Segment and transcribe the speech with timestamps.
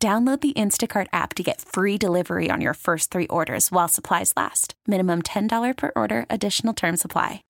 [0.00, 4.32] Download the Instacart app to get free delivery on your first three orders while supplies
[4.36, 4.74] last.
[4.86, 7.42] Minimum $10 per order, additional term supply.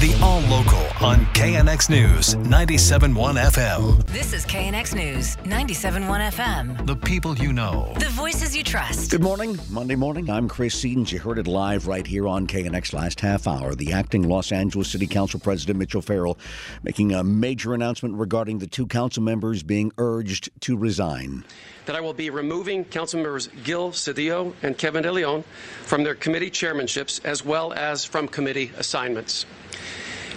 [0.00, 4.04] The All Local on KNX News 97.1 FM.
[4.08, 6.86] This is KNX News 97.1 FM.
[6.86, 7.94] The people you know.
[7.98, 9.10] The voices you trust.
[9.10, 9.58] Good morning.
[9.70, 10.28] Monday morning.
[10.28, 11.12] I'm Chris Sedens.
[11.12, 13.74] You heard it live right here on KNX last half hour.
[13.74, 16.38] The acting Los Angeles City Council President Mitch O'Farrell
[16.82, 21.42] making a major announcement regarding the two council members being urged to resign.
[21.86, 25.44] That I will be removing council members Gil Cedillo and Kevin De Leon
[25.84, 29.46] from their committee chairmanships as well as from committee assignments.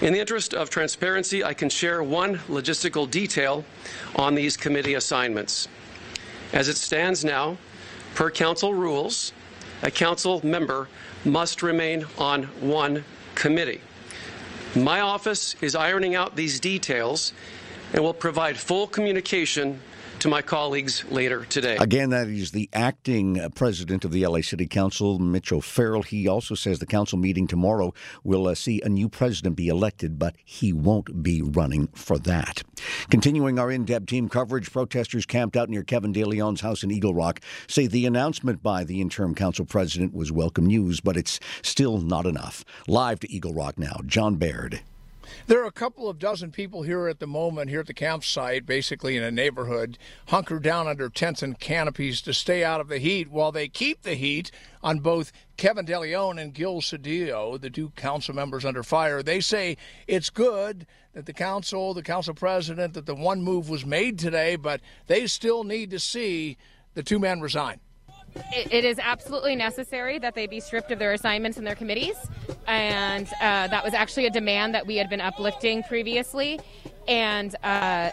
[0.01, 3.65] In the interest of transparency, I can share one logistical detail
[4.15, 5.67] on these committee assignments.
[6.53, 7.57] As it stands now,
[8.13, 9.33] per council rules,
[9.81, 10.87] a council member
[11.25, 13.81] must remain on one committee.
[14.75, 17.33] My office is ironing out these details
[17.91, 19.81] and will provide full communication
[20.19, 21.77] to my colleagues later today.
[21.77, 26.03] Again, that is the acting uh, president of the LA City Council, Mitch O'Farrell.
[26.03, 30.19] He also says the council meeting tomorrow will uh, see a new president be elected,
[30.19, 32.63] but he won't be running for that.
[33.09, 36.91] Continuing our in depth team coverage, protesters camped out near Kevin De Leon's house in
[36.91, 41.39] Eagle Rock say the announcement by the interim council president was welcome news, but it's
[41.61, 42.65] still not enough.
[42.87, 44.81] Live to Eagle Rock now, John Baird.
[45.47, 48.65] There are a couple of dozen people here at the moment, here at the campsite,
[48.65, 52.99] basically in a neighborhood, hunkered down under tents and canopies to stay out of the
[52.99, 57.89] heat while they keep the heat on both Kevin DeLeon and Gil Cedillo, the two
[57.91, 59.21] council members under fire.
[59.21, 63.85] They say it's good that the council, the council president, that the one move was
[63.85, 66.57] made today, but they still need to see
[66.93, 67.79] the two men resign
[68.35, 72.15] it, it is absolutely necessary that they be stripped of their assignments and their committees.
[72.67, 76.59] And uh, that was actually a demand that we had been uplifting previously.
[77.07, 78.11] And uh,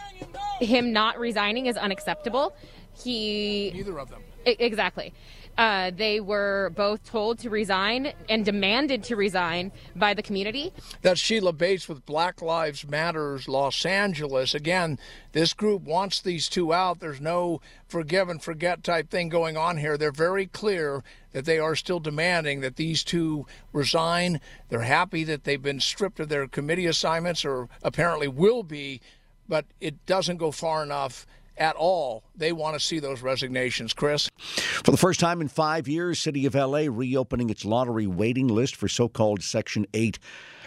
[0.59, 2.55] him not resigning is unacceptable.
[2.93, 3.71] He.
[3.73, 4.23] Neither of them.
[4.45, 5.13] Exactly.
[5.57, 10.71] Uh, they were both told to resign and demanded to resign by the community.
[11.01, 14.53] That's Sheila Bates with Black Lives Matters Los Angeles.
[14.53, 14.99] Again,
[15.31, 16.99] this group wants these two out.
[16.99, 19.97] There's no forgive and forget type thing going on here.
[19.97, 24.39] They're very clear that they are still demanding that these two resign.
[24.69, 29.01] They're happy that they've been stripped of their committee assignments, or apparently will be,
[29.49, 31.25] but it doesn't go far enough
[31.57, 32.23] at all.
[32.35, 33.93] They want to see those resignations.
[33.93, 34.29] Chris?
[34.37, 38.75] For the first time in five years, City of LA reopening its lottery waiting list
[38.75, 40.19] for so called Section 8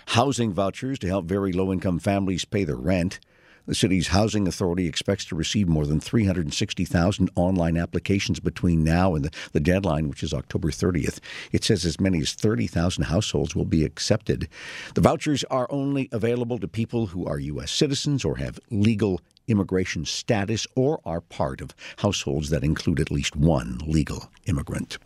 [0.09, 3.21] housing vouchers to help very low income families pay their rent.
[3.67, 9.27] The city's housing authority expects to receive more than 360,000 online applications between now and
[9.27, 11.21] the, the, deadline, which is October 30th.
[11.53, 14.49] It says as many as 30,000 households will be accepted.
[14.95, 17.71] The vouchers are only available to people who are U.S.
[17.71, 23.37] citizens or have legal immigration status or are part of households that include at least
[23.37, 24.99] one legal immigrant.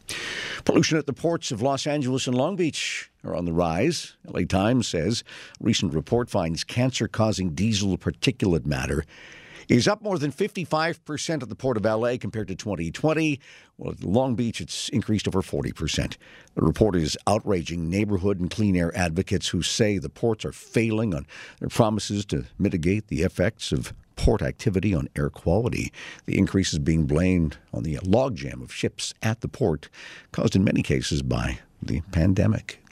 [0.64, 4.16] Pollution at the ports of Los Angeles and Long Beach are on the rise.
[4.26, 5.24] LA Times says
[5.60, 9.04] recent report finds cancer causing diesel particulate matter
[9.68, 13.40] is up more than 55% at the Port of LA compared to 2020.
[13.78, 16.16] Well, at Long Beach, it's increased over 40%.
[16.54, 21.14] The report is outraging neighborhood and clean air advocates who say the ports are failing
[21.14, 21.26] on
[21.60, 23.92] their promises to mitigate the effects of
[24.24, 25.92] port activity on air quality.
[26.24, 29.90] The increase is being blamed on the logjam of ships at the port,
[30.32, 32.83] caused in many cases by the pandemic.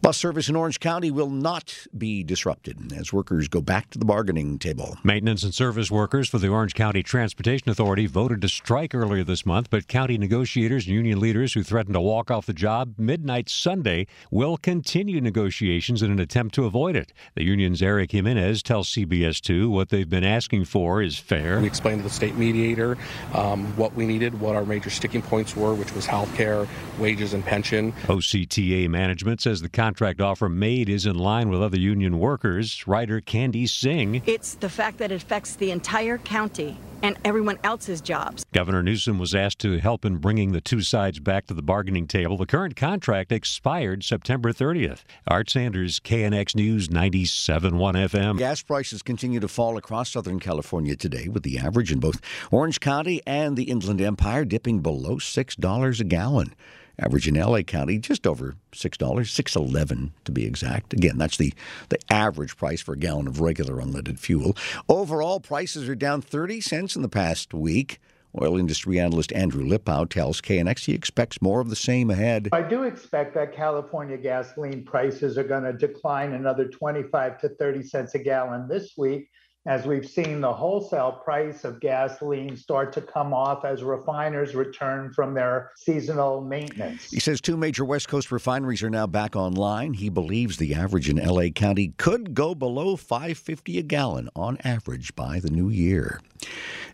[0.00, 4.04] Bus service in Orange County will not be disrupted as workers go back to the
[4.04, 4.98] bargaining table.
[5.04, 9.46] Maintenance and service workers for the Orange County Transportation Authority voted to strike earlier this
[9.46, 13.48] month, but county negotiators and union leaders who threatened to walk off the job midnight
[13.48, 17.12] Sunday will continue negotiations in an attempt to avoid it.
[17.36, 21.60] The union's Eric Jimenez tells CBS 2 what they've been asking for is fair.
[21.60, 22.98] We explained to the state mediator
[23.34, 26.66] um, what we needed, what our major sticking points were, which was health care,
[26.98, 27.92] wages, and pension.
[28.08, 32.86] OCTA management management says the contract offer made is in line with other union workers.
[32.86, 34.20] Writer Candy Singh.
[34.26, 38.44] It's the fact that it affects the entire county and everyone else's jobs.
[38.52, 42.06] Governor Newsom was asked to help in bringing the two sides back to the bargaining
[42.06, 42.36] table.
[42.36, 45.00] The current contract expired September 30th.
[45.26, 48.36] Art Sanders, KNX News 97.1 FM.
[48.36, 52.20] Gas prices continue to fall across Southern California today, with the average in both
[52.50, 56.54] Orange County and the Inland Empire dipping below $6 a gallon.
[57.02, 60.92] Average in LA County just over six dollars, six eleven to be exact.
[60.92, 61.52] Again, that's the
[61.88, 64.56] the average price for a gallon of regular unleaded fuel.
[64.88, 67.98] Overall, prices are down thirty cents in the past week.
[68.40, 72.48] Oil industry analyst Andrew Lipow tells KNX he expects more of the same ahead.
[72.52, 77.82] I do expect that California gasoline prices are going to decline another 25 to 30
[77.82, 79.28] cents a gallon this week
[79.66, 85.12] as we've seen the wholesale price of gasoline start to come off as refiners return
[85.12, 87.10] from their seasonal maintenance.
[87.10, 89.94] He says two major West Coast refineries are now back online.
[89.94, 95.14] He believes the average in LA County could go below 550 a gallon on average
[95.14, 96.20] by the new year.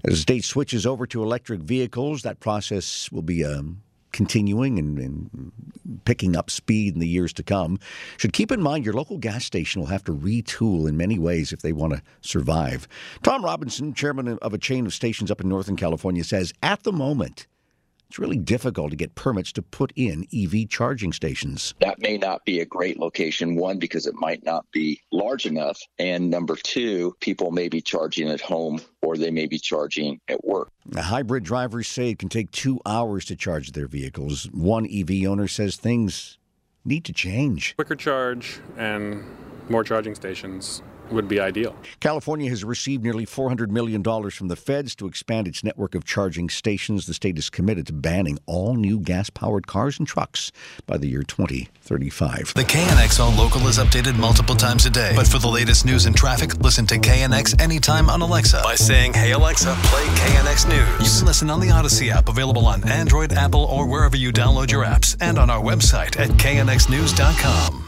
[0.04, 3.82] As the state switches over to electric vehicles, that process will be um,
[4.18, 5.52] continuing and, and,
[6.04, 7.78] picking up speed in the years to come.
[8.16, 11.52] Should keep in mind your local gas station will have to retool in many ways
[11.52, 12.88] if they want to survive.
[13.22, 16.90] Tom Robinson, chairman of a chain of stations up in Northern California, says at the
[16.90, 17.46] moment,
[18.08, 21.74] it's really difficult to get permits to put in EV charging stations.
[21.80, 25.78] That may not be a great location, one, because it might not be large enough.
[25.98, 30.42] And number two, people may be charging at home or they may be charging at
[30.42, 30.70] work.
[30.86, 34.44] The hybrid drivers say it can take two hours to charge their vehicles.
[34.52, 36.38] One EV owner says things
[36.86, 37.76] need to change.
[37.76, 39.22] Quicker charge and
[39.68, 41.74] more charging stations would be ideal.
[42.00, 46.48] California has received nearly $400 million from the feds to expand its network of charging
[46.48, 47.06] stations.
[47.06, 50.52] The state is committed to banning all new gas powered cars and trucks
[50.86, 52.54] by the year 2035.
[52.54, 55.12] The KNX All Local is updated multiple times a day.
[55.14, 59.14] But for the latest news and traffic, listen to KNX anytime on Alexa by saying,
[59.14, 61.12] Hey Alexa, play KNX News.
[61.14, 64.70] You can listen on the Audacy app, available on Android, Apple, or wherever you download
[64.70, 67.87] your apps, and on our website at knxnews.com.